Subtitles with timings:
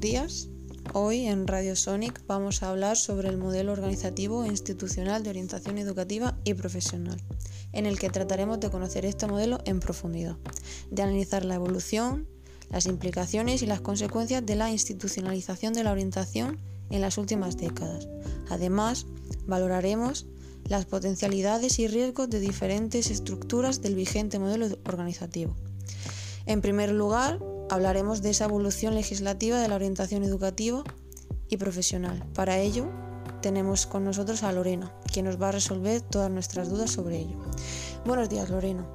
[0.00, 0.48] Días.
[0.94, 5.76] Hoy en Radio Sonic vamos a hablar sobre el modelo organizativo e institucional de orientación
[5.76, 7.20] educativa y profesional,
[7.72, 10.36] en el que trataremos de conocer este modelo en profundidad,
[10.90, 12.26] de analizar la evolución,
[12.70, 16.58] las implicaciones y las consecuencias de la institucionalización de la orientación
[16.90, 18.08] en las últimas décadas.
[18.50, 19.06] Además,
[19.46, 20.26] valoraremos
[20.64, 25.54] las potencialidades y riesgos de diferentes estructuras del vigente modelo organizativo.
[26.46, 27.38] En primer lugar,
[27.72, 30.84] hablaremos de esa evolución legislativa de la orientación educativa
[31.48, 32.22] y profesional.
[32.34, 32.90] Para ello,
[33.40, 37.38] tenemos con nosotros a Lorena, quien nos va a resolver todas nuestras dudas sobre ello.
[38.04, 38.86] Buenos días, Lorena.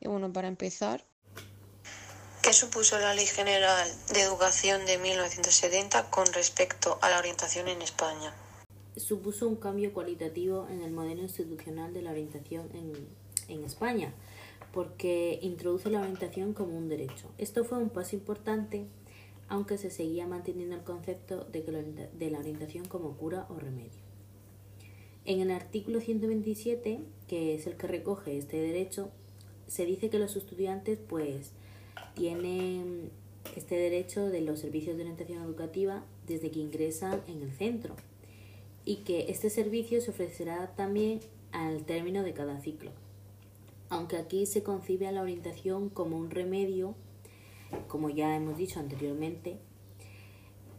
[0.00, 1.04] Y bueno, para empezar,
[2.42, 7.80] ¿qué supuso la Ley General de Educación de 1970 con respecto a la orientación en
[7.82, 8.34] España?
[8.96, 14.14] Supuso un cambio cualitativo en el modelo institucional de la orientación en en España,
[14.72, 17.30] porque introduce la orientación como un derecho.
[17.38, 18.86] Esto fue un paso importante,
[19.48, 24.02] aunque se seguía manteniendo el concepto de, la orientación como cura o remedio.
[25.24, 29.10] En el artículo 127, que es el que recoge este derecho,
[29.66, 31.52] se dice que los estudiantes pues
[32.14, 33.10] tienen
[33.56, 37.94] este derecho de los servicios de orientación educativa desde que ingresan en el centro
[38.84, 41.20] y que este servicio se ofrecerá también
[41.52, 42.90] al término de cada ciclo
[43.92, 46.94] aunque aquí se concibe a la orientación como un remedio,
[47.88, 49.58] como ya hemos dicho anteriormente,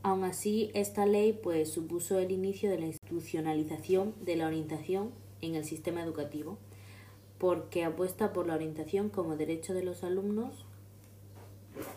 [0.01, 5.53] aún así esta ley pues supuso el inicio de la institucionalización de la orientación en
[5.53, 6.57] el sistema educativo,
[7.37, 10.65] porque apuesta por la orientación como derecho de los alumnos,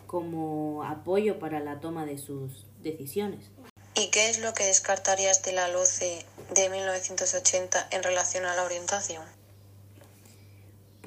[0.05, 3.49] como apoyo para la toma de sus decisiones.
[3.95, 6.23] ¿Y qué es lo que descartarías de la LOCE
[6.53, 9.36] de 1980 en relación a la orientación?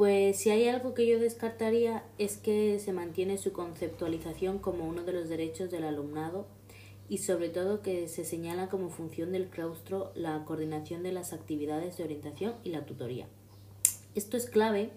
[0.00, 5.02] Pues si hay algo que yo descartaría es que se mantiene su conceptualización como uno
[5.02, 6.46] de los derechos del alumnado
[7.10, 11.98] y sobre todo que se señala como función del claustro la coordinación de las actividades
[11.98, 13.26] de orientación y la tutoría.
[14.14, 14.88] Esto es clave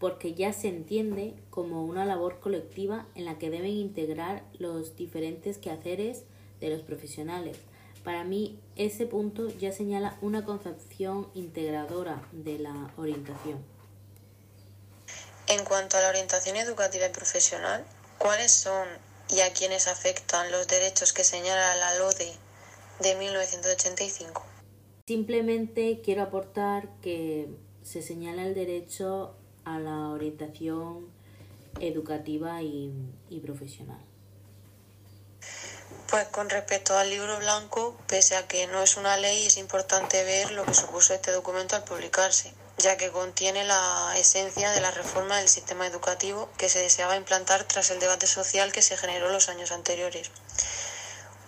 [0.00, 5.58] porque ya se entiende como una labor colectiva en la que deben integrar los diferentes
[5.58, 6.24] quehaceres
[6.58, 7.56] de los profesionales.
[8.02, 13.69] Para mí ese punto ya señala una concepción integradora de la orientación.
[15.50, 17.84] En cuanto a la orientación educativa y profesional,
[18.18, 18.86] ¿cuáles son
[19.30, 22.32] y a quiénes afectan los derechos que señala la LODE
[23.00, 24.44] de 1985?
[25.08, 27.48] Simplemente quiero aportar que
[27.82, 29.34] se señala el derecho
[29.64, 31.10] a la orientación
[31.80, 32.92] educativa y,
[33.28, 33.98] y profesional.
[36.08, 40.22] Pues con respecto al libro blanco, pese a que no es una ley, es importante
[40.22, 44.90] ver lo que supuso este documento al publicarse ya que contiene la esencia de la
[44.90, 49.30] reforma del sistema educativo que se deseaba implantar tras el debate social que se generó
[49.30, 50.30] los años anteriores.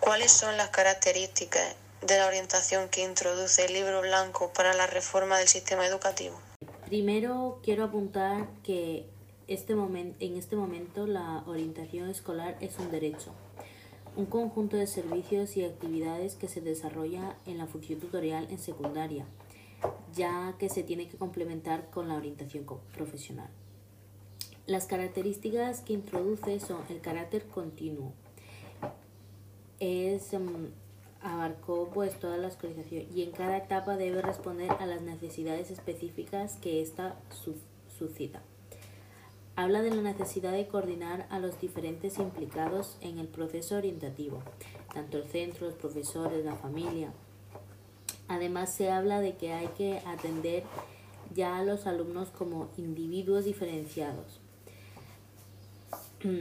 [0.00, 5.38] ¿Cuáles son las características de la orientación que introduce el libro blanco para la reforma
[5.38, 6.38] del sistema educativo?
[6.86, 9.06] Primero quiero apuntar que
[9.46, 13.32] este en este momento la orientación escolar es un derecho,
[14.16, 19.24] un conjunto de servicios y actividades que se desarrolla en la función tutorial en secundaria
[20.14, 23.50] ya que se tiene que complementar con la orientación profesional.
[24.66, 28.12] Las características que introduce son el carácter continuo.
[29.80, 30.70] Es, em,
[31.20, 36.56] abarcó pues toda la escolarización y en cada etapa debe responder a las necesidades específicas
[36.56, 37.16] que ésta
[37.98, 38.42] suscita.
[39.54, 44.42] Habla de la necesidad de coordinar a los diferentes implicados en el proceso orientativo,
[44.94, 47.12] tanto el centro, los profesores, la familia,
[48.32, 50.62] Además se habla de que hay que atender
[51.34, 54.40] ya a los alumnos como individuos diferenciados.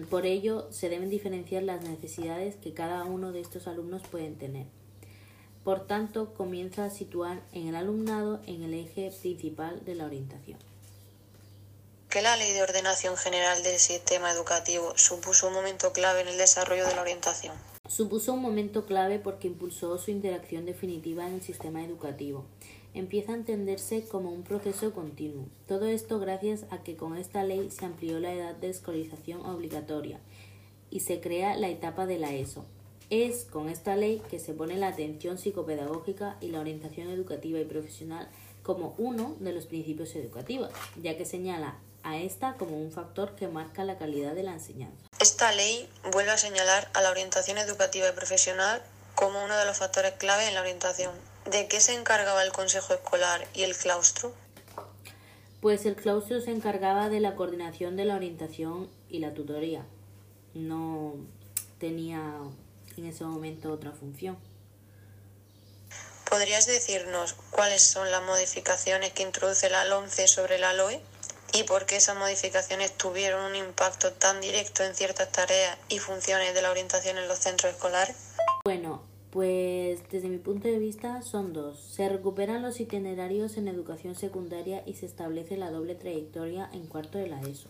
[0.09, 4.67] Por ello, se deben diferenciar las necesidades que cada uno de estos alumnos pueden tener.
[5.65, 10.59] Por tanto, comienza a situar en el alumnado en el eje principal de la orientación.
[12.09, 16.37] Que la Ley de Ordenación General del Sistema Educativo supuso un momento clave en el
[16.37, 21.41] desarrollo de la orientación supuso un momento clave porque impulsó su interacción definitiva en el
[21.41, 22.45] sistema educativo.
[22.93, 25.47] Empieza a entenderse como un proceso continuo.
[25.67, 30.21] Todo esto gracias a que con esta ley se amplió la edad de escolarización obligatoria
[30.89, 32.65] y se crea la etapa de la ESO.
[33.09, 37.65] Es con esta ley que se pone la atención psicopedagógica y la orientación educativa y
[37.65, 38.29] profesional
[38.63, 40.69] como uno de los principios educativos,
[41.01, 45.10] ya que señala a esta como un factor que marca la calidad de la enseñanza.
[45.41, 48.79] Esta ley vuelve a señalar a la orientación educativa y profesional
[49.15, 51.15] como uno de los factores clave en la orientación.
[51.49, 54.35] ¿De qué se encargaba el consejo escolar y el claustro?
[55.59, 59.83] Pues el claustro se encargaba de la coordinación de la orientación y la tutoría.
[60.53, 61.15] No
[61.79, 62.21] tenía
[62.95, 64.37] en ese momento otra función.
[66.29, 71.01] ¿Podrías decirnos cuáles son las modificaciones que introduce la LOMCE sobre la LOE
[71.53, 76.53] y por qué esas modificaciones tuvieron un impacto tan directo en ciertas tareas y funciones
[76.53, 78.15] de la orientación en los centros escolares?
[78.63, 79.01] Bueno,
[79.31, 81.79] pues desde mi punto de vista son dos.
[81.79, 87.17] Se recuperan los itinerarios en educación secundaria y se establece la doble trayectoria en cuarto
[87.17, 87.69] de la ESO,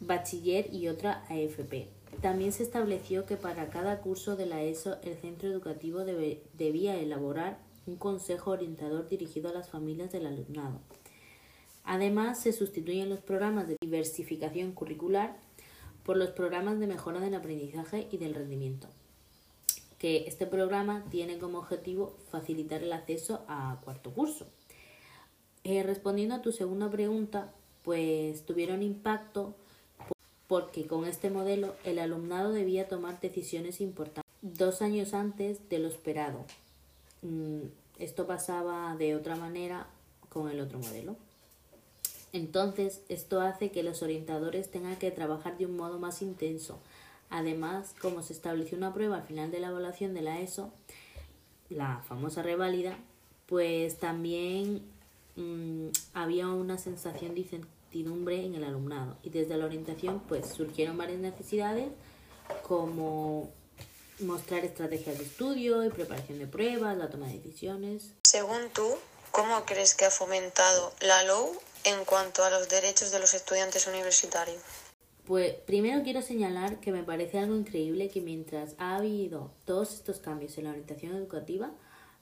[0.00, 1.88] bachiller y otra AFP.
[2.20, 7.58] También se estableció que para cada curso de la ESO el centro educativo debía elaborar
[7.86, 10.80] un consejo orientador dirigido a las familias del alumnado.
[11.84, 15.36] Además, se sustituyen los programas de diversificación curricular
[16.04, 18.88] por los programas de mejora del aprendizaje y del rendimiento,
[19.98, 24.46] que este programa tiene como objetivo facilitar el acceso a cuarto curso.
[25.64, 27.52] Eh, respondiendo a tu segunda pregunta,
[27.84, 29.54] pues tuvieron impacto
[30.48, 35.88] porque con este modelo el alumnado debía tomar decisiones importantes dos años antes de lo
[35.88, 36.44] esperado.
[37.22, 37.62] Mm,
[37.98, 39.86] esto pasaba de otra manera
[40.28, 41.16] con el otro modelo.
[42.32, 46.78] Entonces, esto hace que los orientadores tengan que trabajar de un modo más intenso.
[47.30, 50.72] Además, como se estableció una prueba al final de la evaluación de la ESO,
[51.68, 52.96] la famosa reválida,
[53.46, 54.82] pues también
[55.36, 57.42] mm, había una sensación de
[57.94, 61.88] en el alumnado y desde la orientación pues surgieron varias necesidades
[62.62, 63.50] como
[64.20, 68.12] mostrar estrategias de estudio y preparación de pruebas, la toma de decisiones.
[68.24, 68.88] Según tú,
[69.30, 71.50] ¿cómo crees que ha fomentado la LOU
[71.84, 74.62] en cuanto a los derechos de los estudiantes universitarios?
[75.24, 80.18] Pues primero quiero señalar que me parece algo increíble que mientras ha habido todos estos
[80.18, 81.70] cambios en la orientación educativa,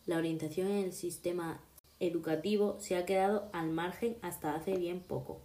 [0.07, 1.63] la orientación en el sistema
[1.99, 5.41] educativo se ha quedado al margen hasta hace bien poco.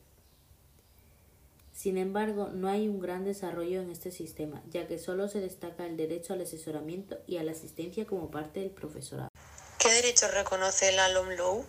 [1.74, 5.86] Sin embargo, no hay un gran desarrollo en este sistema, ya que solo se destaca
[5.86, 9.30] el derecho al asesoramiento y a la asistencia como parte del profesorado.
[9.78, 11.66] ¿Qué derechos reconoce la LOMLOW?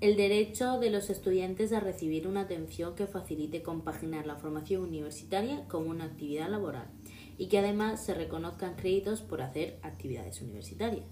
[0.00, 5.68] El derecho de los estudiantes a recibir una atención que facilite compaginar la formación universitaria
[5.68, 6.86] con una actividad laboral
[7.36, 11.04] y que además se reconozcan créditos por hacer actividades universitarias.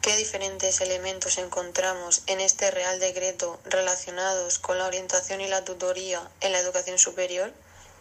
[0.00, 6.22] ¿Qué diferentes elementos encontramos en este Real Decreto relacionados con la orientación y la tutoría
[6.40, 7.52] en la educación superior?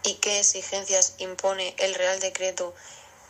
[0.03, 2.75] ¿Y qué exigencias impone el Real Decreto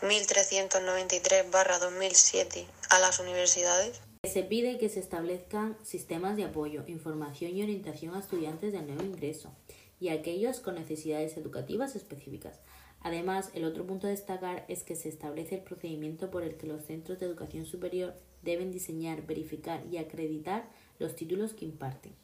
[0.02, 4.02] 1393-2007 a las universidades?
[4.24, 9.04] Se pide que se establezcan sistemas de apoyo, información y orientación a estudiantes de nuevo
[9.04, 9.52] ingreso
[10.00, 12.60] y a aquellos con necesidades educativas específicas,
[13.04, 16.68] Además, el otro punto a destacar es que se establece el procedimiento por el que
[16.68, 20.64] los centros de educación superior deben diseñar, verificar y acreditar
[21.00, 22.16] los títulos que imparten.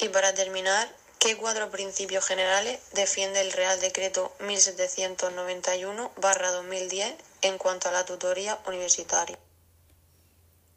[0.00, 0.88] Y para terminar,
[1.18, 9.36] ¿qué cuatro principios generales defiende el Real Decreto 1791-2010 en cuanto a la tutoría universitaria?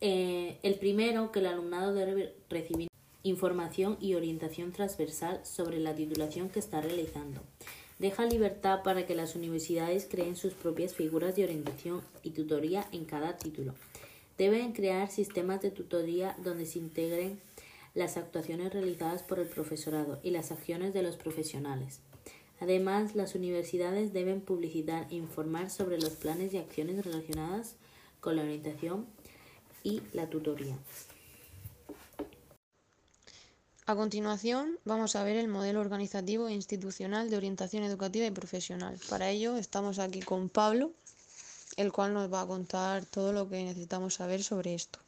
[0.02, 2.88] Eh, el primero, que el alumnado debe recibir
[3.24, 7.42] información y orientación transversal sobre la titulación que está realizando
[8.00, 13.06] deja libertad para que las universidades creen sus propias figuras de orientación y tutoría en
[13.06, 13.76] cada título.
[14.38, 17.40] Deben crear sistemas de tutoría donde se integren
[17.94, 22.00] las actuaciones realizadas por el profesorado y las acciones de los profesionales.
[22.62, 27.76] Además, las universidades deben publicitar e informar sobre los planes y acciones relacionadas
[28.22, 29.08] con la orientación
[29.84, 30.76] y la tutoría.
[33.90, 38.96] A continuación, vamos a ver el modelo organizativo e institucional de orientación educativa y profesional.
[39.10, 40.92] Para ello, estamos aquí con Pablo,
[41.76, 45.00] el cual nos va a contar todo lo que necesitamos saber sobre esto.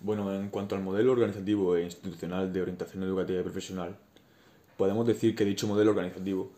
[0.00, 3.96] Bueno, en cuanto al modelo organizativo e institucional de orientación educativa y profesional,
[4.76, 6.50] podemos decir que dicho modelo organizativo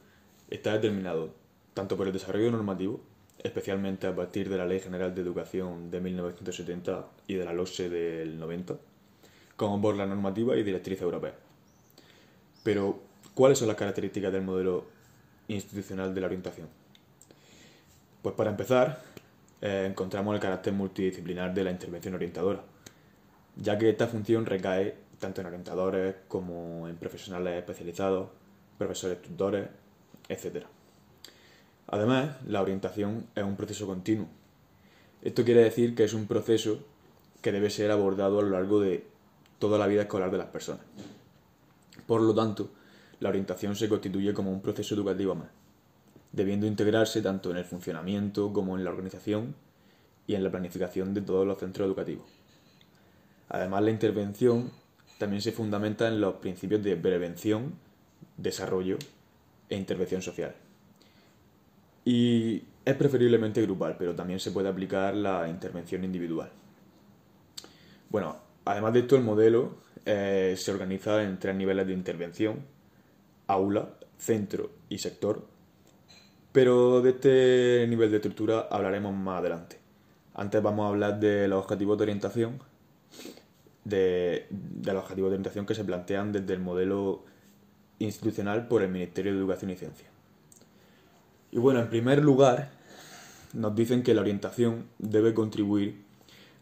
[0.48, 1.34] está determinado
[1.74, 3.11] tanto por el desarrollo normativo
[3.42, 7.88] especialmente a partir de la Ley General de Educación de 1970 y de la LOSE
[7.88, 8.76] del 90,
[9.56, 11.34] como por la normativa y directriz europea.
[12.62, 13.00] Pero,
[13.34, 14.84] ¿cuáles son las características del modelo
[15.48, 16.68] institucional de la orientación?
[18.22, 19.02] Pues para empezar,
[19.60, 22.62] eh, encontramos el carácter multidisciplinar de la intervención orientadora,
[23.56, 28.28] ya que esta función recae tanto en orientadores como en profesionales especializados,
[28.78, 29.68] profesores tutores,
[30.28, 30.66] etc.
[31.88, 34.28] Además, la orientación es un proceso continuo.
[35.22, 36.80] Esto quiere decir que es un proceso
[37.40, 39.06] que debe ser abordado a lo largo de
[39.58, 40.82] toda la vida escolar de las personas.
[42.06, 42.70] Por lo tanto,
[43.20, 45.48] la orientación se constituye como un proceso educativo más,
[46.32, 49.54] debiendo integrarse tanto en el funcionamiento como en la organización
[50.26, 52.26] y en la planificación de todos los centros educativos.
[53.48, 54.70] Además, la intervención
[55.18, 57.74] también se fundamenta en los principios de prevención,
[58.36, 58.98] desarrollo
[59.68, 60.54] e intervención social.
[62.04, 66.50] Y es preferiblemente grupal, pero también se puede aplicar la intervención individual.
[68.10, 72.60] Bueno, además de esto, el modelo eh, se organiza en tres niveles de intervención,
[73.46, 75.46] aula, centro y sector,
[76.52, 79.78] pero de este nivel de estructura hablaremos más adelante.
[80.34, 82.58] Antes vamos a hablar de los objetivos de orientación,
[83.84, 87.24] de, de los objetivos de orientación que se plantean desde el modelo
[87.98, 90.11] institucional por el Ministerio de Educación y Ciencia.
[91.52, 92.70] Y bueno, en primer lugar,
[93.52, 96.02] nos dicen que la orientación debe contribuir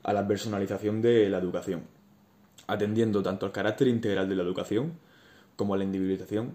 [0.02, 1.84] a la personalización de la educación,
[2.66, 4.94] atendiendo tanto al carácter integral de la educación
[5.54, 6.54] como a la individualización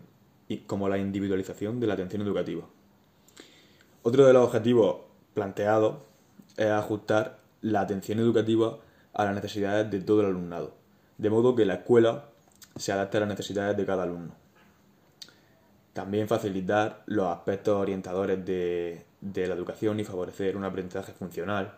[0.49, 2.65] y como la individualización de la atención educativa.
[4.03, 4.97] Otro de los objetivos
[5.33, 5.95] planteados
[6.57, 8.79] es ajustar la atención educativa
[9.13, 10.73] a las necesidades de todo el alumnado,
[11.17, 12.25] de modo que la escuela
[12.75, 14.44] se adapte a las necesidades de cada alumno.
[15.95, 21.73] También facilitar los aspectos orientadores de, de la educación y favorecer un aprendizaje funcional,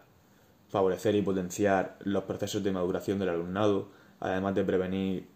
[0.69, 5.27] favorecer y potenciar los procesos de maduración del alumnado, además de prevenir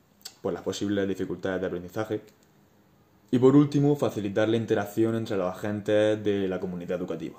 [0.42, 2.22] pues, las posibles dificultades de aprendizaje.
[3.30, 7.38] Y por último, facilitar la interacción entre los agentes de la comunidad educativa.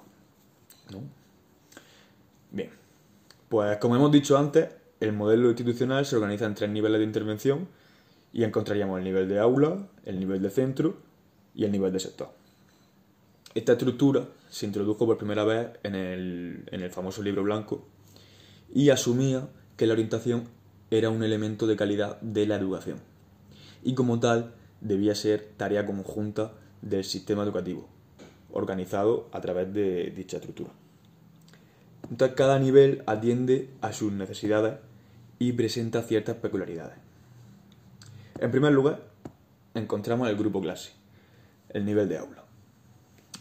[2.53, 2.71] Bien,
[3.49, 4.69] pues como hemos dicho antes,
[5.01, 7.67] el modelo institucional se organiza en tres niveles de intervención
[8.33, 11.11] y encontraríamos el nivel de aula, el nivel de centro
[11.55, 12.31] y el nivel de sector.
[13.55, 17.87] Esta estructura se introdujo por primera vez en el, en el famoso libro blanco
[18.73, 20.49] y asumía que la orientación
[20.91, 22.99] era un elemento de calidad de la educación
[23.83, 27.89] y como tal debía ser tarea conjunta del sistema educativo,
[28.53, 30.71] organizado a través de dicha estructura.
[32.11, 34.79] Entonces cada nivel atiende a sus necesidades
[35.39, 36.97] y presenta ciertas peculiaridades.
[38.39, 39.01] En primer lugar,
[39.75, 40.93] encontramos el grupo clase,
[41.73, 42.45] el nivel de aula.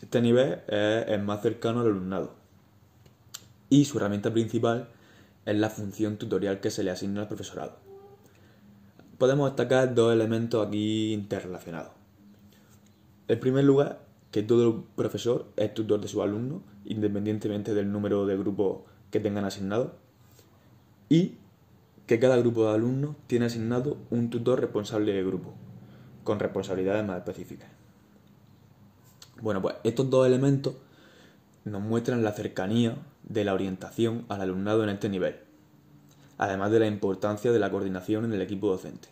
[0.02, 2.42] Este nivel es el más cercano al alumnado
[3.72, 4.90] y su herramienta principal
[5.46, 7.78] es la función tutorial que se le asigna al profesorado.
[9.18, 11.94] Podemos destacar dos elementos aquí interrelacionados.
[13.28, 18.38] En primer lugar, que todo profesor es tutor de su alumno, independientemente del número de
[18.38, 19.96] grupos que tengan asignado.
[21.08, 21.38] Y
[22.08, 25.54] que cada grupo de alumnos tiene asignado un tutor responsable de grupo,
[26.26, 27.81] con responsabilidades más específicas.
[29.42, 30.76] Bueno, pues estos dos elementos
[31.66, 35.36] nos muestran la cercanía de la orientación al alumnado en este nivel,
[36.38, 39.08] además de la importancia de la coordinación en el equipo docente.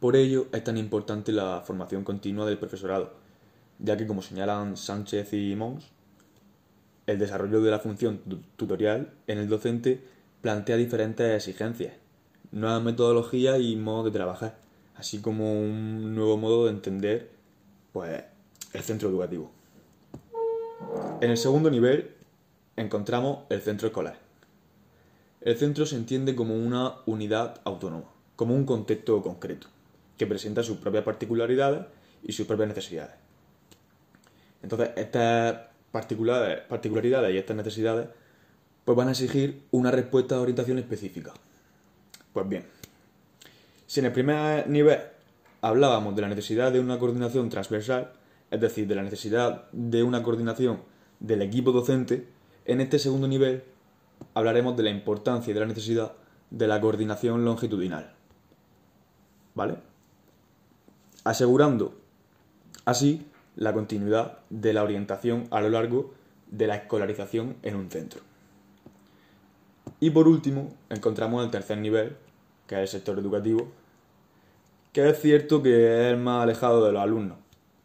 [0.00, 3.14] Por ello es tan importante la formación continua del profesorado,
[3.78, 5.86] ya que como señalan Sánchez y Mons,
[7.06, 8.20] el desarrollo de la función
[8.56, 10.04] tutorial en el docente
[10.42, 11.94] plantea diferentes exigencias,
[12.52, 14.58] nuevas metodologías y modos de trabajar,
[14.96, 17.30] así como un nuevo modo de entender
[17.92, 18.22] pues,
[18.72, 19.50] el centro educativo.
[21.20, 22.14] En el segundo nivel
[22.76, 24.18] encontramos el centro escolar.
[25.40, 29.68] El centro se entiende como una unidad autónoma, como un contexto concreto,
[30.16, 31.86] que presenta sus propias particularidades
[32.22, 33.14] y sus propias necesidades.
[34.62, 38.08] Entonces, estas particularidades y estas necesidades
[38.84, 41.32] pues van a exigir una respuesta de orientación específica.
[42.32, 42.64] Pues bien,
[43.86, 45.00] si en el primer nivel
[45.60, 48.12] hablábamos de la necesidad de una coordinación transversal,
[48.50, 50.80] es decir, de la necesidad de una coordinación
[51.20, 52.26] del equipo docente,
[52.64, 53.62] en este segundo nivel
[54.34, 56.12] hablaremos de la importancia y de la necesidad
[56.50, 58.12] de la coordinación longitudinal.
[59.54, 59.76] ¿Vale?
[61.24, 61.94] Asegurando
[62.84, 63.26] así
[63.56, 66.14] la continuidad de la orientación a lo largo
[66.50, 68.20] de la escolarización en un centro.
[70.00, 72.16] Y por último, encontramos el tercer nivel,
[72.66, 73.68] que es el sector educativo,
[74.92, 77.38] que es cierto que es el más alejado de los alumnos,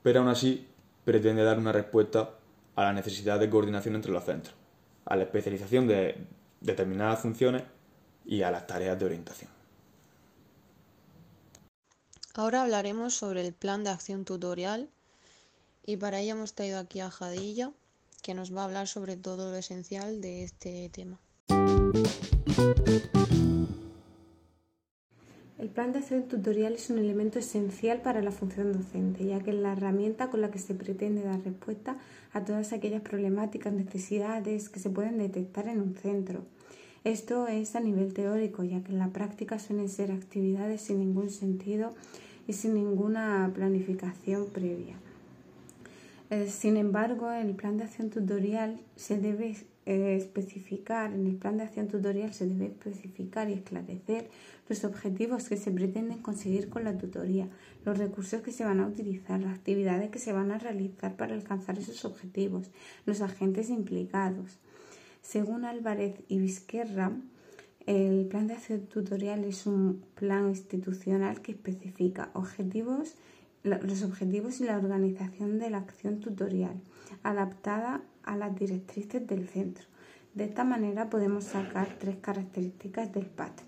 [0.06, 0.68] pero aún así
[1.04, 2.30] pretende dar una respuesta
[2.76, 4.54] a la necesidad de coordinación entre los centros,
[5.04, 6.28] a la especialización de
[6.62, 7.64] determinadas funciones
[8.24, 9.50] y a las tareas de orientación.
[12.36, 14.92] Ahora hablaremos sobre el plan de acción tutorial
[15.84, 17.72] y para ello hemos traído aquí a Jadilla,
[18.22, 21.20] que nos va a hablar sobre todo lo esencial de este tema.
[25.66, 29.50] El plan de acción tutorial es un elemento esencial para la función docente, ya que
[29.50, 31.98] es la herramienta con la que se pretende dar respuesta
[32.34, 36.44] a todas aquellas problemáticas, necesidades que se pueden detectar en un centro.
[37.04, 41.32] Esto es a nivel teórico, ya que en la práctica suelen ser actividades sin ningún
[41.32, 41.96] sentido
[42.48, 44.98] y sin ninguna planificación previa.
[46.30, 51.58] Eh, sin embargo, el plan de acción tutorial se debe eh, especificar, en el plan
[51.58, 54.30] de acción tutorial se debe especificar y esclarecer
[54.68, 57.48] los objetivos que se pretenden conseguir con la tutoría,
[57.86, 61.36] los recursos que se van a utilizar, las actividades que se van a realizar para
[61.36, 62.72] alcanzar esos objetivos,
[63.06, 64.58] los agentes implicados.
[65.22, 67.12] Según Álvarez y Vizquerra,
[67.86, 73.14] el plan de acción tutorial es un plan institucional que especifica objetivos,
[73.64, 76.82] los objetivos y la organización de la acción tutorial,
[77.22, 79.86] adaptada a las directrices del centro.
[80.34, 83.62] De esta manera podemos sacar tres características del PAT.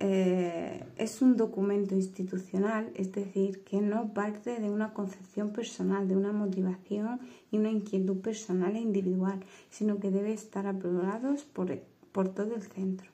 [0.00, 6.16] Eh, es un documento institucional, es decir, que no parte de una concepción personal, de
[6.16, 7.20] una motivación
[7.50, 11.78] y una inquietud personal e individual, sino que debe estar aprobado por,
[12.12, 13.08] por todo el centro.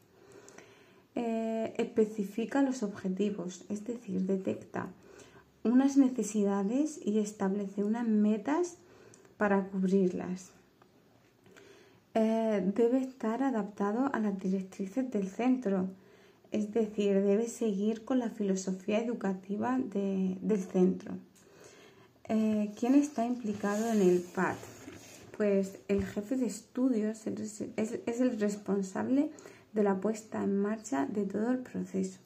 [1.15, 4.89] Eh, especifica los objetivos, es decir, detecta
[5.63, 8.79] unas necesidades y establece unas metas
[9.41, 10.51] para cubrirlas.
[12.13, 15.89] Eh, debe estar adaptado a las directrices del centro,
[16.53, 21.15] es decir, debe seguir con la filosofía educativa del centro.
[22.29, 24.57] Eh, ¿Quién está implicado en el PAD?
[25.39, 29.31] Pues el jefe de estudios es, el responsable
[29.73, 32.19] de la puesta en marcha de todo el proceso.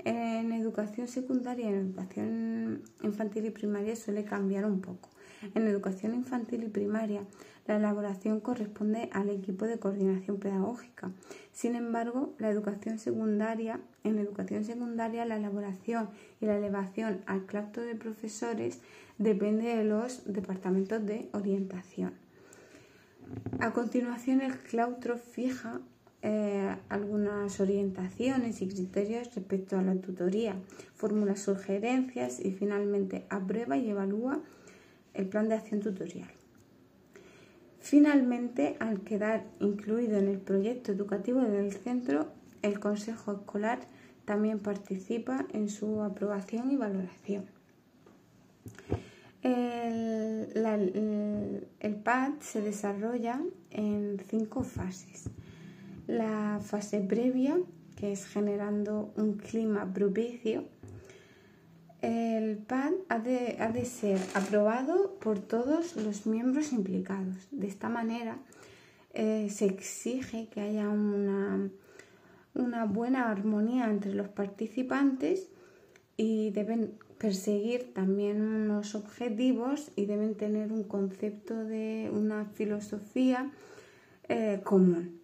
[0.00, 5.11] En educación secundaria en educación infantil y primaria suele cambiar un poco.
[5.54, 7.24] En educación infantil y primaria,
[7.66, 11.10] la elaboración corresponde al equipo de coordinación pedagógica.
[11.52, 17.82] Sin embargo, la educación secundaria, en educación secundaria, la elaboración y la elevación al claustro
[17.82, 18.80] de profesores
[19.18, 22.14] depende de los departamentos de orientación.
[23.60, 25.80] A continuación, el claustro fija
[26.24, 30.54] eh, algunas orientaciones y criterios respecto a la tutoría,
[30.94, 34.40] formula sugerencias y finalmente aprueba y evalúa
[35.14, 36.30] el plan de acción tutorial.
[37.80, 42.28] Finalmente, al quedar incluido en el proyecto educativo del centro,
[42.62, 43.80] el Consejo Escolar
[44.24, 47.44] también participa en su aprobación y valoración.
[49.42, 50.56] El,
[51.80, 55.24] el, PAD se desarrolla en cinco fases.
[56.06, 57.58] La fase previa,
[57.96, 60.64] que es generando un clima propicio,
[62.02, 67.36] el PAN ha de, ser aprobado por todos los miembros implicados.
[67.52, 68.38] De esta manera
[69.14, 71.70] eh, se exige que haya una,
[72.54, 75.48] una buena armonía entre los participantes
[76.16, 83.52] y deben perseguir también unos objetivos y deben tener un concepto de una filosofía
[84.28, 85.21] eh, común.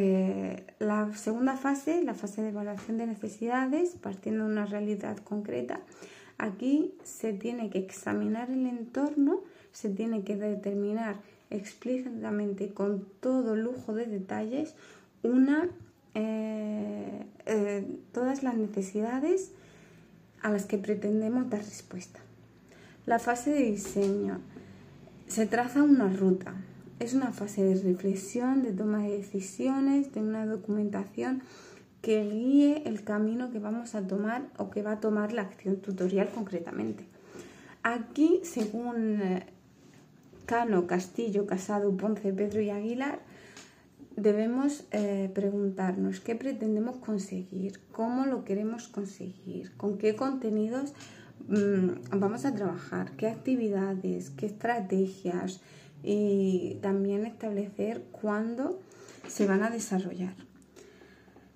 [0.00, 5.80] Eh, la segunda fase, la fase de evaluación de necesidades, partiendo de una realidad concreta,
[6.38, 9.40] aquí se tiene que examinar el entorno,
[9.72, 11.16] se tiene que determinar
[11.50, 14.76] explícitamente con todo lujo de detalles
[15.24, 15.68] una,
[16.14, 19.50] eh, eh, todas las necesidades
[20.42, 22.20] a las que pretendemos dar respuesta.
[23.04, 24.38] La fase de diseño.
[25.26, 26.54] Se traza una ruta,
[26.98, 31.42] es una fase de reflexión, de toma de decisiones, de una documentación
[32.02, 35.76] que guíe el camino que vamos a tomar o que va a tomar la acción
[35.76, 37.06] tutorial concretamente.
[37.82, 39.46] Aquí, según eh,
[40.46, 43.20] Cano, Castillo, Casado, Ponce, Pedro y Aguilar,
[44.16, 50.92] debemos eh, preguntarnos qué pretendemos conseguir, cómo lo queremos conseguir, con qué contenidos
[51.48, 55.60] mm, vamos a trabajar, qué actividades, qué estrategias,
[56.02, 58.80] y también establecer cuándo
[59.26, 60.34] se van a desarrollar.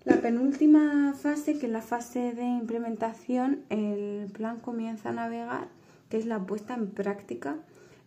[0.04, 5.68] La penúltima fase, que es la fase de implementación, el plan comienza a navegar,
[6.08, 7.56] que es la puesta en práctica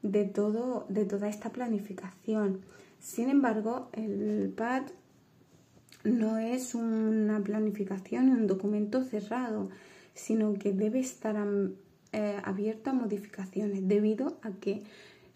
[0.01, 2.59] de, todo, de toda esta planificación.
[2.99, 4.83] Sin embargo, el PAD
[6.03, 9.69] no es una planificación un documento cerrado,
[10.13, 11.35] sino que debe estar
[12.11, 14.83] eh, abierto a modificaciones debido a que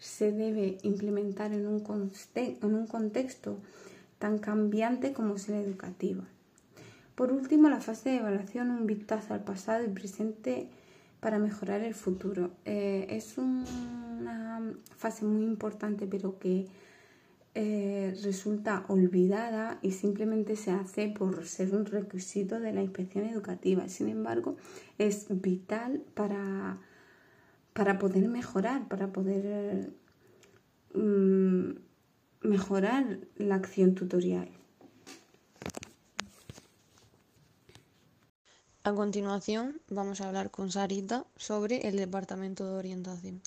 [0.00, 3.58] se debe implementar en un, contexto
[4.18, 6.22] tan cambiante como es el educativo.
[7.14, 10.68] Por último, la fase de evaluación, un vistazo al pasado y presente
[11.20, 12.50] para mejorar el futuro.
[12.64, 16.66] Eh, es una fase muy importante, pero que
[17.54, 23.86] eh, resulta olvidada y simplemente se hace por ser un requisito de la inspección educativa.
[23.88, 24.56] Sin embargo,
[24.96, 26.78] es vital para
[27.80, 29.90] para poder mejorar, para poder
[30.92, 31.70] mm,
[32.42, 34.50] mejorar la acción tutorial.
[38.84, 43.40] A continuación vamos a hablar con Sarita sobre el Departamento de Orientación.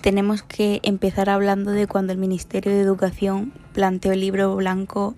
[0.00, 5.16] Tenemos que empezar hablando de cuando el Ministerio de Educación planteó el libro blanco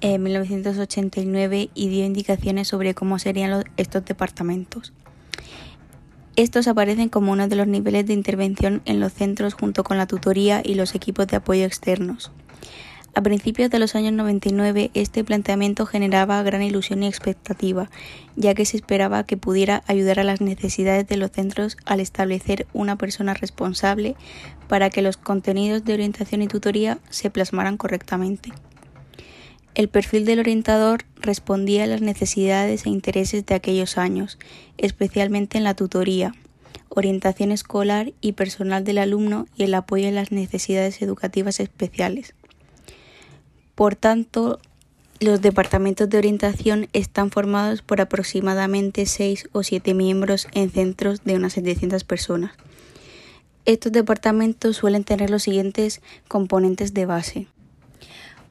[0.00, 4.92] en 1989 y dio indicaciones sobre cómo serían estos departamentos.
[6.36, 10.06] Estos aparecen como uno de los niveles de intervención en los centros junto con la
[10.06, 12.30] tutoría y los equipos de apoyo externos.
[13.18, 17.90] A principios de los años 99 este planteamiento generaba gran ilusión y expectativa,
[18.36, 22.68] ya que se esperaba que pudiera ayudar a las necesidades de los centros al establecer
[22.72, 24.14] una persona responsable
[24.68, 28.52] para que los contenidos de orientación y tutoría se plasmaran correctamente.
[29.78, 34.36] El perfil del orientador respondía a las necesidades e intereses de aquellos años,
[34.76, 36.34] especialmente en la tutoría,
[36.88, 42.34] orientación escolar y personal del alumno y el apoyo en las necesidades educativas especiales.
[43.76, 44.58] Por tanto,
[45.20, 51.36] los departamentos de orientación están formados por aproximadamente 6 o 7 miembros en centros de
[51.36, 52.50] unas 700 personas.
[53.64, 57.46] Estos departamentos suelen tener los siguientes componentes de base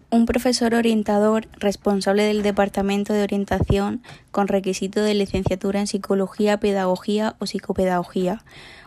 [0.09, 7.35] un profesor orientador responsable del Departamento de Orientación con requisito de licenciatura en Psicología, Pedagogía
[7.39, 8.43] o Psicopedagogía,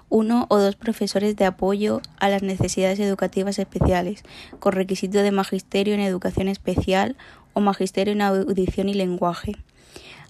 [0.08, 4.24] uno o dos profesores de apoyo a las necesidades educativas especiales,
[4.58, 7.16] con requisito de magisterio en Educación Especial
[7.52, 9.56] o magisterio en Audición y Lenguaje.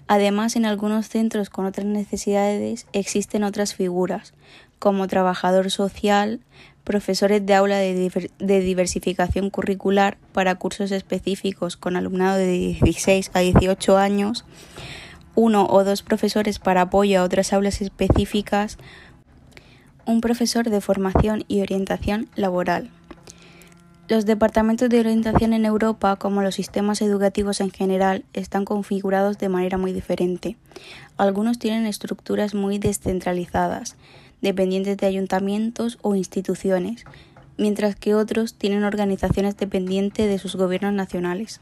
[0.07, 4.33] Además, en algunos centros con otras necesidades existen otras figuras,
[4.77, 6.41] como trabajador social,
[6.83, 13.97] profesores de aula de, diversificación curricular para cursos específicos con alumnado de 16 a 18
[13.97, 14.45] años,
[15.35, 18.77] uno o dos profesores para apoyo a otras aulas específicas,
[20.05, 22.89] un profesor de formación y orientación laboral.
[24.11, 29.47] Los departamentos de orientación en Europa, como los sistemas educativos en general, están configurados de
[29.47, 30.57] manera muy diferente.
[31.15, 33.95] Algunos tienen estructuras muy descentralizadas,
[34.41, 37.05] dependientes de ayuntamientos o instituciones,
[37.57, 41.61] mientras que otros tienen organizaciones dependientes de sus gobiernos nacionales.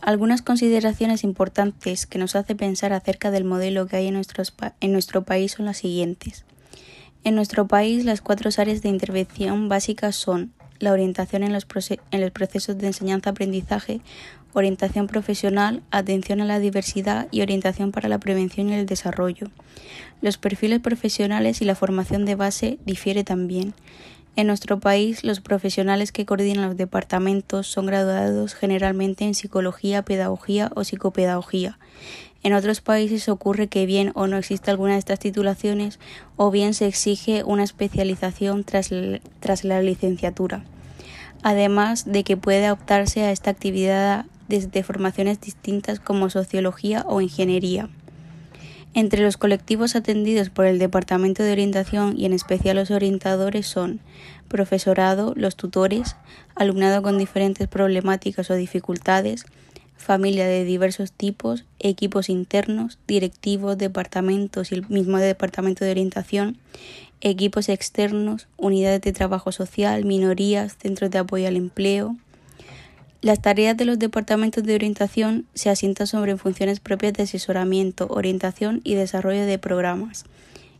[0.00, 5.52] Algunas consideraciones importantes que nos hace pensar acerca del modelo que hay en, nuestro país
[5.52, 6.44] son las siguientes.
[7.24, 11.66] En nuestro país las cuatro áreas de intervención básicas son la orientación en los,
[12.10, 14.00] en los procesos de enseñanza-aprendizaje,
[14.58, 19.48] orientación profesional, atención a la diversidad y orientación para la prevención y el desarrollo.
[20.20, 23.74] Los perfiles profesionales y la formación de base difiere también.
[24.34, 30.70] En nuestro país, los profesionales que coordinan los departamentos son graduados generalmente en psicología, pedagogía
[30.74, 31.78] o psicopedagogía.
[32.42, 35.98] En otros países ocurre que bien o no existe alguna de estas titulaciones
[36.36, 38.90] o bien se exige una especialización tras,
[39.40, 40.64] tras la licenciatura.
[41.42, 47.88] Además de que puede optarse a esta actividad desde formaciones distintas como sociología o ingeniería.
[48.94, 54.00] Entre los colectivos atendidos por el Departamento de Orientación y en especial los orientadores son
[54.48, 56.16] profesorado, los tutores,
[56.54, 59.44] alumnado con diferentes problemáticas o dificultades,
[59.98, 66.56] familia de diversos tipos, equipos internos, directivos, departamentos y el mismo departamento de orientación,
[67.20, 72.16] equipos externos, unidades de trabajo social, minorías, centros de apoyo al empleo,
[73.22, 78.80] las tareas de los departamentos de orientación se asientan sobre funciones propias de asesoramiento, orientación
[78.84, 80.24] y desarrollo de programas,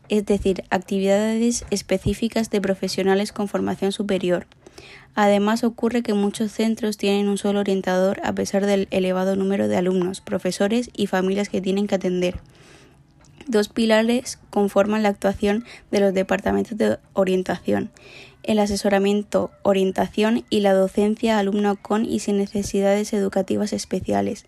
[0.08, 4.46] es decir, actividades específicas de profesionales con formación superior.
[5.14, 9.76] Además ocurre que muchos centros tienen un solo orientador a pesar del elevado número de
[9.76, 12.38] alumnos, profesores y familias que tienen que atender.
[13.48, 17.90] Dos pilares conforman la actuación de los departamentos de orientación
[18.46, 24.46] el asesoramiento, orientación y la docencia a alumno con y sin necesidades educativas especiales.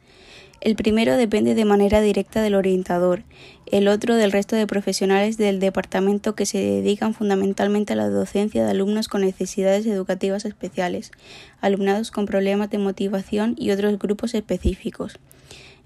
[0.60, 3.22] El primero depende de manera directa del orientador,
[3.66, 8.64] el otro del resto de profesionales del departamento que se dedican fundamentalmente a la docencia
[8.64, 11.12] de alumnos con necesidades educativas especiales,
[11.60, 15.20] alumnados con problemas de motivación y otros grupos específicos.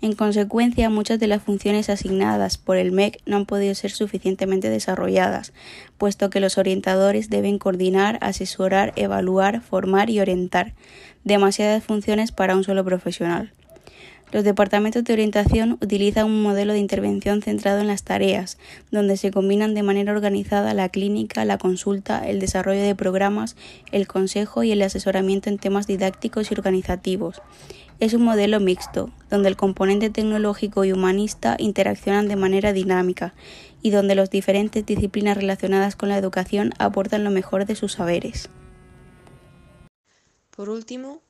[0.02, 4.68] En consecuencia, muchas de las funciones asignadas por el MEC no han podido ser suficientemente
[4.68, 5.52] desarrolladas,
[5.96, 10.74] puesto que los orientadores deben coordinar, asesorar, evaluar, formar y orientar,
[11.22, 13.52] demasiadas funciones para un solo profesional.
[14.32, 18.58] Los departamentos de orientación utilizan un modelo de intervención centrado en las tareas,
[18.90, 23.54] donde se combinan de manera organizada la clínica, la consulta, el desarrollo de programas,
[23.92, 27.40] el consejo y el asesoramiento en temas didácticos y organizativos
[28.00, 33.34] es un modelo mixto, donde el componente tecnológico y humanista interaccionan de manera dinámica
[33.82, 38.48] y donde las diferentes disciplinas relacionadas con la educación aportan lo mejor de sus saberes.
[40.54, 41.20] Por último,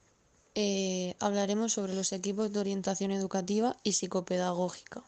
[0.55, 5.03] eh, hablaremos sobre los equipos de orientación educativa y psicopedagógica.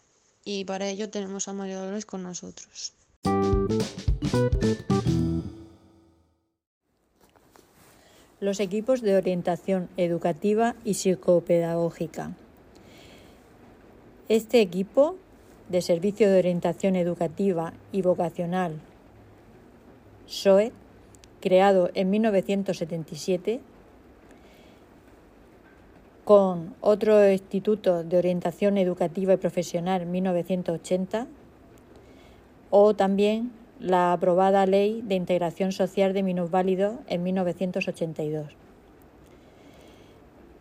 [0.45, 2.93] Y para ello tenemos a María Dolores con nosotros.
[8.45, 12.33] Los equipos de orientación educativa y psicopedagógica.
[14.29, 15.17] Este equipo
[15.71, 18.75] de Servicio de Orientación Educativa y Vocacional,
[20.27, 20.73] SOE,
[21.41, 23.61] creado en 1977,
[26.27, 31.27] con otro Instituto de Orientación Educativa y Profesional en 1980,
[32.69, 38.47] o también la aprobada Ley de Integración Social de Minusválidos en 1982.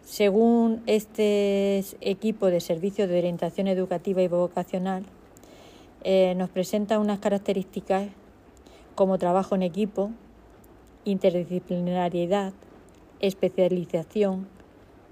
[0.03, 5.05] Según este equipo de servicios de orientación educativa y vocacional,
[6.03, 8.09] eh, nos presenta unas características
[8.95, 10.11] como trabajo en equipo,
[11.05, 12.53] interdisciplinariedad,
[13.19, 14.47] especialización,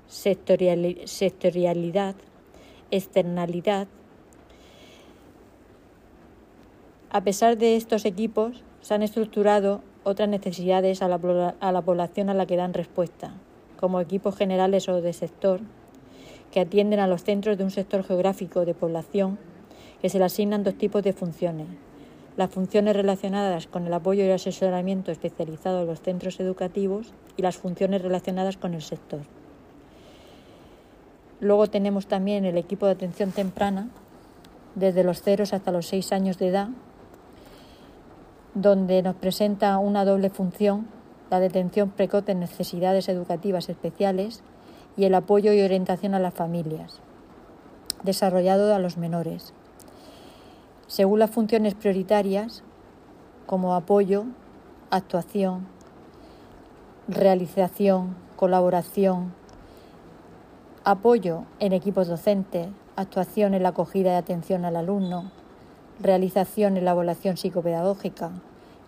[0.08, 2.16] sectorialidad,
[2.92, 3.88] externalidad.
[7.13, 12.45] A pesar de estos equipos, se han estructurado otras necesidades a la, población a la
[12.45, 13.34] que dan respuesta,
[13.78, 15.60] como equipos generales o de sector,
[16.52, 19.38] que atienden a los centros de un sector geográfico de población,
[20.02, 21.67] que se le asignan dos tipos de funciones.
[22.38, 27.41] Las funciones relacionadas con el apoyo y el asesoramiento especializado a los centros educativos y
[27.41, 29.19] las funciones relacionadas con el sector.
[31.41, 33.89] Luego tenemos también el equipo de atención temprana,
[34.76, 36.69] desde los ceros hasta los seis años de edad,
[38.54, 40.88] donde nos presenta una doble función
[41.32, 44.44] la detención precoz de necesidades educativas especiales
[44.98, 47.00] y el apoyo y orientación a las familias,
[48.04, 49.54] desarrollado a los menores.
[50.88, 52.64] Según las funciones prioritarias,
[53.46, 54.26] como apoyo,
[54.90, 55.68] actuación,
[57.08, 59.34] realización, colaboración,
[60.84, 65.32] apoyo en equipos docentes, actuación en la acogida y atención al alumno,
[66.02, 68.32] realización en la evaluación psicopedagógica,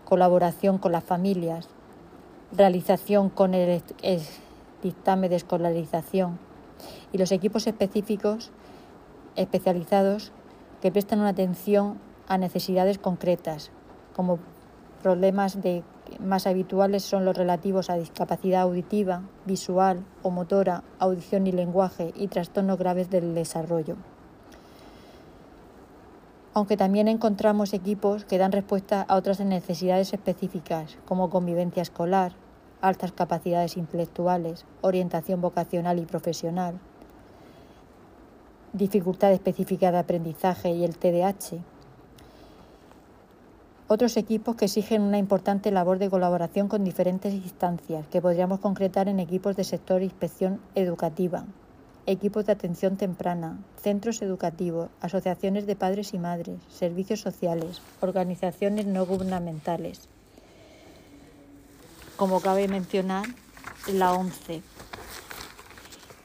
[0.06, 1.69] colaboración con las familias,
[2.52, 3.82] realización con el,
[4.82, 6.39] dictamen de escolarización
[7.12, 8.52] y los equipos específicos
[9.36, 10.32] especializados
[10.82, 11.97] que prestan atención
[12.28, 13.71] a necesidades concretas,
[14.15, 14.39] como
[15.02, 15.84] problemas de,
[16.19, 22.28] más habituales son los relativos a discapacidad auditiva, visual o motora, audición y lenguaje y
[22.28, 23.95] trastornos graves del desarrollo.
[26.55, 32.33] Aunque también encontramos equipos que dan respuesta a otras necesidades específicas, como convivencia escolar,
[32.79, 36.79] altas capacidades intelectuales, orientación vocacional y profesional,
[38.73, 41.57] dificultad específica de aprendizaje y el TDAH.
[43.87, 49.07] Otros equipos que exigen una importante labor de colaboración con diferentes instancias, que podríamos concretar
[49.07, 51.45] en equipos de sector inspección educativa,
[52.05, 59.05] equipos de atención temprana, centros educativos, asociaciones de padres y madres, servicios sociales, organizaciones no
[59.05, 60.09] gubernamentales
[62.15, 63.25] como cabe mencionar
[63.91, 64.61] la 11.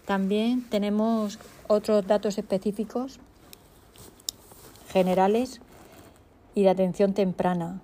[0.07, 3.19] También tenemos otros datos específicos
[4.89, 5.61] generales
[6.55, 7.81] y de atención temprana.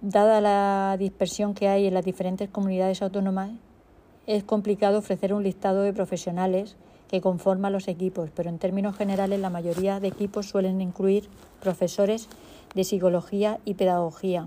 [0.00, 3.50] Dada la dispersión que hay en las diferentes comunidades autónomas,
[4.28, 6.76] es complicado ofrecer un listado de profesionales
[7.08, 11.30] que conforman los equipos, pero en términos generales la mayoría de equipos suelen incluir
[11.62, 12.28] profesores
[12.74, 14.46] de psicología y pedagogía,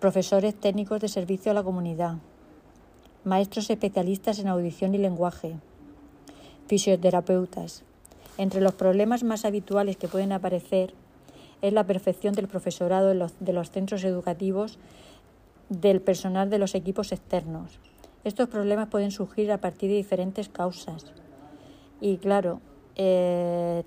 [0.00, 2.14] profesores técnicos de servicio a la comunidad,
[3.22, 5.56] maestros especialistas en audición y lenguaje,
[6.68, 7.84] fisioterapeutas.
[8.38, 10.94] Entre los problemas más habituales que pueden aparecer
[11.60, 14.78] es la perfección del profesorado de los, centros educativos
[15.68, 17.78] del personal de los equipos externos.
[18.24, 21.12] Estos problemas pueden surgir a partir de diferentes causas.
[22.00, 22.60] Y claro,
[22.96, 23.84] eh,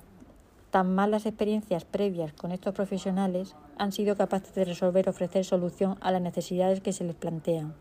[0.75, 6.11] Tan malas experiencias previas con estos profesionales han sido capaces de resolver ofrecer solución a
[6.11, 7.73] las necesidades que se les plantean,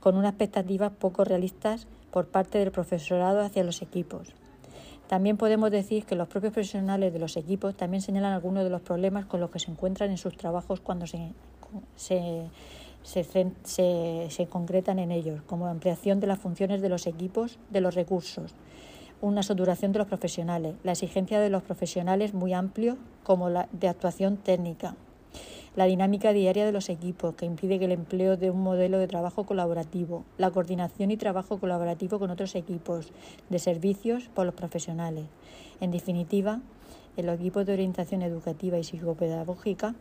[0.00, 4.32] con unas expectativas poco realistas por parte del profesorado hacia los equipos.
[5.06, 8.82] También podemos decir que los propios profesionales de los equipos también señalan algunos de los
[8.82, 11.30] problemas con los que se encuentran en sus trabajos cuando se,
[11.94, 12.50] se,
[13.02, 13.24] se,
[13.64, 18.54] se concretan en ellos, como ampliación de las funciones de los equipos, de los recursos,
[19.20, 23.88] una saturación de los profesionales, la exigencia de los profesionales muy amplio como la de
[23.88, 24.94] actuación técnica,
[25.76, 29.06] la dinámica diaria de los equipos que impide que el empleo de un modelo de
[29.06, 33.12] trabajo colaborativo, la coordinación y trabajo colaborativo con otros equipos
[33.48, 35.26] de servicios por los profesionales.
[35.80, 36.60] En definitiva,
[37.16, 39.94] en los equipos de orientación educativa y psicopedagógica,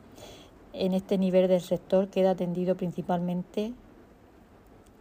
[0.80, 3.74] en este nivel del sector queda atendido principalmente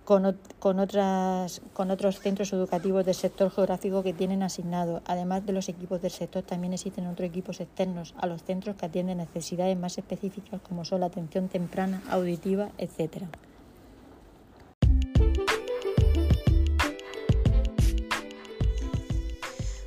[0.05, 5.03] con, con, otras, con otros centros educativos del sector geográfico que tienen asignado.
[5.05, 8.87] Además de los equipos del sector, también existen otros equipos externos a los centros que
[8.87, 13.29] atienden necesidades más específicas como son la atención temprana, auditiva, etcétera.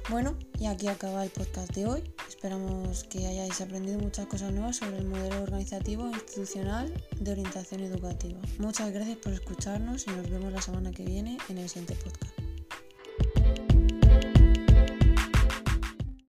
[0.09, 2.03] Bueno, y aquí acaba el podcast de hoy.
[2.39, 7.81] Esperamos que hayáis aprendido muchas cosas nuevas sobre el modelo organizativo e institucional de orientación
[7.81, 8.39] educativa.
[8.59, 12.48] Muchas gracias por escucharnos y nos vemos la semana que viene en el siguiente podcast.